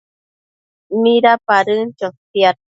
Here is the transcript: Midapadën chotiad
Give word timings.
Midapadën 1.01 1.87
chotiad 1.99 2.55